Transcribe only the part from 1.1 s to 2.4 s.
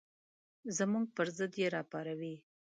پر ضد یې راوپاروئ.